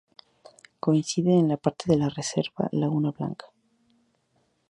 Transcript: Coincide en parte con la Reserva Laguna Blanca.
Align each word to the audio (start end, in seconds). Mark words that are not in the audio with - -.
Coincide 0.83 1.33
en 1.37 1.47
parte 1.63 1.83
con 1.89 1.99
la 1.99 2.09
Reserva 2.09 2.63
Laguna 2.81 3.11
Blanca. 3.11 3.45